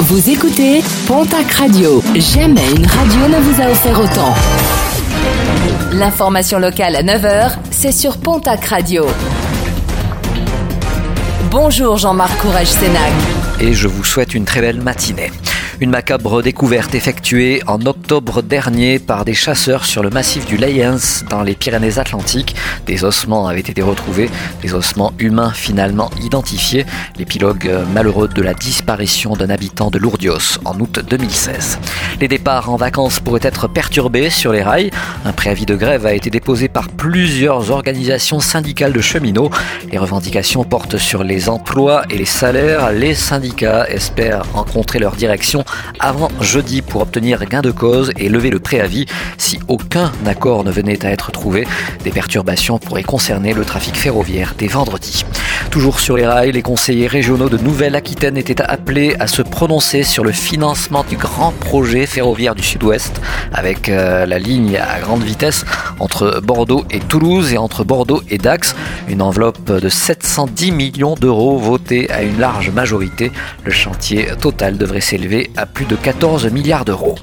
Vous 0.00 0.28
écoutez 0.28 0.82
Pontac 1.06 1.50
Radio. 1.52 2.02
Jamais 2.14 2.68
une 2.76 2.86
radio 2.86 3.28
ne 3.28 3.38
vous 3.40 3.62
a 3.62 3.70
offert 3.70 3.98
autant. 4.00 4.34
L'information 5.92 6.58
locale 6.58 6.96
à 6.96 7.02
9h, 7.02 7.52
c'est 7.70 7.92
sur 7.92 8.18
Pontac 8.18 8.64
Radio. 8.66 9.06
Bonjour 11.50 11.96
Jean-Marc 11.96 12.36
Courage 12.38 12.66
Sénac. 12.66 13.12
Et 13.60 13.72
je 13.72 13.86
vous 13.88 14.04
souhaite 14.04 14.34
une 14.34 14.44
très 14.44 14.60
belle 14.60 14.80
matinée. 14.80 15.30
Une 15.84 15.90
macabre 15.90 16.42
découverte 16.42 16.94
effectuée 16.94 17.60
en 17.66 17.84
octobre 17.84 18.40
dernier 18.40 18.98
par 18.98 19.26
des 19.26 19.34
chasseurs 19.34 19.84
sur 19.84 20.02
le 20.02 20.08
massif 20.08 20.46
du 20.46 20.56
Layens 20.56 21.24
dans 21.28 21.42
les 21.42 21.54
Pyrénées-Atlantiques. 21.54 22.56
Des 22.86 23.04
ossements 23.04 23.48
avaient 23.48 23.60
été 23.60 23.82
retrouvés, 23.82 24.30
des 24.62 24.72
ossements 24.72 25.12
humains 25.18 25.50
finalement 25.50 26.10
identifiés. 26.22 26.86
L'épilogue 27.18 27.70
malheureux 27.92 28.28
de 28.28 28.40
la 28.40 28.54
disparition 28.54 29.34
d'un 29.34 29.50
habitant 29.50 29.90
de 29.90 29.98
Lourdios 29.98 30.58
en 30.64 30.80
août 30.80 31.00
2016. 31.06 31.78
Les 32.18 32.28
départs 32.28 32.70
en 32.70 32.76
vacances 32.76 33.20
pourraient 33.20 33.40
être 33.42 33.68
perturbés 33.68 34.30
sur 34.30 34.54
les 34.54 34.62
rails. 34.62 34.90
Un 35.26 35.32
préavis 35.32 35.66
de 35.66 35.76
grève 35.76 36.06
a 36.06 36.14
été 36.14 36.30
déposé 36.30 36.68
par 36.68 36.88
plusieurs 36.88 37.70
organisations 37.70 38.40
syndicales 38.40 38.94
de 38.94 39.02
cheminots. 39.02 39.50
Les 39.92 39.98
revendications 39.98 40.64
portent 40.64 40.96
sur 40.96 41.24
les 41.24 41.50
emplois 41.50 42.04
et 42.08 42.16
les 42.16 42.24
salaires. 42.24 42.90
Les 42.90 43.14
syndicats 43.14 43.86
espèrent 43.90 44.44
rencontrer 44.54 44.98
leur 44.98 45.14
direction 45.14 45.62
avant 46.00 46.30
jeudi 46.40 46.82
pour 46.82 47.02
obtenir 47.02 47.44
gain 47.46 47.62
de 47.62 47.70
cause 47.70 48.12
et 48.16 48.28
lever 48.28 48.50
le 48.50 48.60
préavis. 48.60 49.06
Si 49.38 49.58
aucun 49.68 50.12
accord 50.26 50.64
ne 50.64 50.70
venait 50.70 51.04
à 51.04 51.10
être 51.10 51.30
trouvé, 51.32 51.66
des 52.02 52.10
perturbations 52.10 52.78
pourraient 52.78 53.02
concerner 53.02 53.54
le 53.54 53.64
trafic 53.64 53.96
ferroviaire 53.96 54.54
dès 54.56 54.68
vendredi. 54.68 55.24
Toujours 55.70 56.00
sur 56.00 56.16
les 56.16 56.26
rails, 56.26 56.52
les 56.52 56.62
conseillers 56.62 57.06
régionaux 57.06 57.48
de 57.48 57.58
Nouvelle-Aquitaine 57.58 58.36
étaient 58.36 58.60
appelés 58.60 59.16
à 59.18 59.26
se 59.26 59.42
prononcer 59.42 60.02
sur 60.02 60.24
le 60.24 60.32
financement 60.32 61.04
du 61.04 61.16
grand 61.16 61.52
projet 61.52 62.06
ferroviaire 62.06 62.54
du 62.54 62.62
Sud-Ouest 62.62 63.20
avec 63.52 63.88
euh, 63.88 64.26
la 64.26 64.38
ligne 64.38 64.76
à 64.76 65.00
grande 65.00 65.22
vitesse 65.22 65.64
entre 66.00 66.40
Bordeaux 66.42 66.84
et 66.90 67.00
Toulouse 67.00 67.52
et 67.52 67.58
entre 67.58 67.84
Bordeaux 67.84 68.22
et 68.30 68.38
Dax. 68.38 68.74
Une 69.08 69.22
enveloppe 69.22 69.70
de 69.70 69.88
710 69.88 70.72
millions 70.72 71.14
d'euros 71.14 71.58
votée 71.58 72.10
à 72.10 72.22
une 72.22 72.38
large 72.38 72.70
majorité. 72.70 73.32
Le 73.64 73.70
chantier 73.70 74.28
total 74.40 74.78
devrait 74.78 75.00
s'élever 75.00 75.50
à 75.56 75.66
plus 75.66 75.86
de 75.86 75.96
14 75.96 76.50
milliards 76.50 76.84
d'euros. 76.84 77.16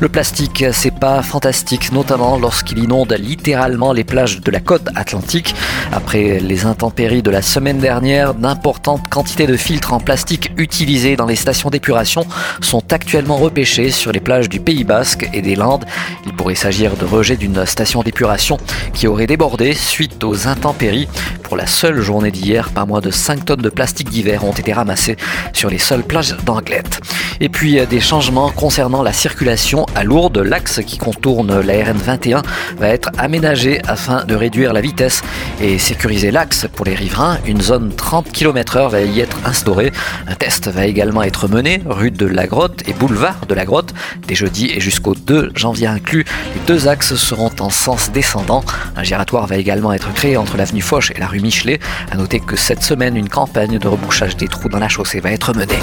Le 0.00 0.08
plastique, 0.08 0.64
c'est 0.72 0.94
pas 0.94 1.22
fantastique, 1.22 1.92
notamment 1.92 2.36
lorsqu'il 2.36 2.78
inonde 2.78 3.12
littéralement 3.12 3.92
les 3.92 4.02
plages 4.02 4.40
de 4.40 4.50
la 4.50 4.60
côte 4.60 4.88
atlantique. 4.96 5.54
Après 5.92 6.40
les 6.40 6.66
intempéries 6.66 7.22
de 7.22 7.30
la 7.30 7.42
semaine 7.42 7.78
dernière, 7.78 8.34
d'importantes 8.34 9.08
quantités 9.08 9.46
de 9.46 9.56
filtres 9.56 9.92
en 9.92 10.00
plastique 10.00 10.50
utilisés 10.56 11.14
dans 11.16 11.26
les 11.26 11.36
stations 11.36 11.70
d'épuration 11.70 12.26
sont 12.60 12.92
actuellement 12.92 13.36
repêchés 13.36 13.90
sur 13.90 14.10
les 14.10 14.20
plages 14.20 14.48
du 14.48 14.58
Pays 14.58 14.84
Basque 14.84 15.28
et 15.32 15.42
des 15.42 15.54
Landes. 15.54 15.84
Il 16.26 16.34
pourrait 16.34 16.56
s'agir 16.56 16.96
de 16.96 17.04
rejets 17.04 17.36
d'une 17.36 17.64
station 17.64 18.02
d'épuration 18.02 18.58
qui 18.92 19.06
aurait 19.06 19.28
débordé 19.28 19.74
suite 19.74 20.24
aux 20.24 20.48
intempéries. 20.48 21.08
La 21.56 21.66
seule 21.66 22.00
journée 22.00 22.30
d'hier, 22.30 22.70
pas 22.70 22.84
moins 22.84 23.00
de 23.00 23.10
5 23.10 23.44
tonnes 23.44 23.62
de 23.62 23.68
plastique 23.68 24.10
d'hiver 24.10 24.44
ont 24.44 24.52
été 24.52 24.72
ramassées 24.72 25.16
sur 25.52 25.70
les 25.70 25.78
seules 25.78 26.02
plages 26.02 26.36
d'Anglette. 26.44 27.00
Et 27.40 27.48
puis 27.48 27.84
des 27.86 28.00
changements 28.00 28.50
concernant 28.50 29.02
la 29.02 29.12
circulation 29.12 29.86
à 29.94 30.04
Lourdes. 30.04 30.38
L'axe 30.38 30.80
qui 30.86 30.98
contourne 30.98 31.60
la 31.60 31.84
RN 31.84 31.96
21 31.96 32.42
va 32.78 32.88
être 32.88 33.10
aménagé 33.18 33.80
afin 33.86 34.24
de 34.24 34.34
réduire 34.34 34.72
la 34.72 34.80
vitesse 34.80 35.22
et 35.60 35.78
sécuriser 35.78 36.30
l'axe 36.30 36.66
pour 36.74 36.84
les 36.84 36.94
riverains. 36.94 37.38
Une 37.46 37.60
zone 37.60 37.92
30 37.94 38.32
km/h 38.32 38.88
va 38.88 39.00
y 39.00 39.20
être 39.20 39.38
instaurée. 39.44 39.92
Un 40.26 40.34
test 40.34 40.68
va 40.68 40.86
également 40.86 41.22
être 41.22 41.48
mené 41.48 41.82
rue 41.86 42.10
de 42.10 42.26
la 42.26 42.46
Grotte 42.46 42.82
et 42.88 42.92
boulevard 42.92 43.46
de 43.46 43.54
la 43.54 43.64
Grotte. 43.64 43.94
Dès 44.26 44.34
jeudi 44.34 44.70
et 44.74 44.80
jusqu'au 44.80 45.14
2 45.14 45.52
janvier 45.54 45.86
inclus, 45.86 46.24
les 46.54 46.60
deux 46.66 46.88
axes 46.88 47.14
seront 47.14 47.52
en 47.60 47.70
sens 47.70 48.10
descendant. 48.10 48.64
Un 48.96 49.02
giratoire 49.02 49.46
va 49.46 49.56
également 49.56 49.92
être 49.92 50.12
créé 50.14 50.36
entre 50.36 50.56
l'avenue 50.56 50.82
Foch 50.82 51.12
et 51.14 51.20
la 51.20 51.26
rue 51.26 51.43
Michelet. 51.44 51.78
À 52.10 52.16
noter 52.16 52.40
que 52.40 52.56
cette 52.56 52.82
semaine, 52.82 53.16
une 53.16 53.28
campagne 53.28 53.78
de 53.78 53.86
rebouchage 53.86 54.36
des 54.36 54.48
trous 54.48 54.70
dans 54.70 54.78
la 54.78 54.88
chaussée 54.88 55.20
va 55.20 55.30
être 55.30 55.54
menée. 55.54 55.78